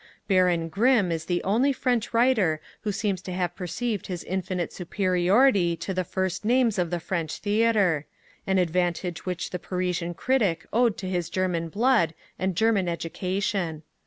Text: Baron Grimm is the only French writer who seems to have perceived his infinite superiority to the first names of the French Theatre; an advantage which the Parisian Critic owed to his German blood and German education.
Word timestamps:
Baron 0.27 0.67
Grimm 0.69 1.11
is 1.11 1.25
the 1.25 1.43
only 1.43 1.71
French 1.71 2.11
writer 2.11 2.59
who 2.79 2.91
seems 2.91 3.21
to 3.21 3.31
have 3.33 3.55
perceived 3.55 4.07
his 4.07 4.23
infinite 4.23 4.73
superiority 4.73 5.75
to 5.75 5.93
the 5.93 6.03
first 6.03 6.43
names 6.43 6.79
of 6.79 6.89
the 6.89 6.99
French 6.99 7.37
Theatre; 7.37 8.07
an 8.47 8.57
advantage 8.57 9.27
which 9.27 9.51
the 9.51 9.59
Parisian 9.59 10.15
Critic 10.15 10.65
owed 10.73 10.97
to 10.97 11.07
his 11.07 11.29
German 11.29 11.69
blood 11.69 12.15
and 12.39 12.55
German 12.55 12.89
education. 12.89 13.83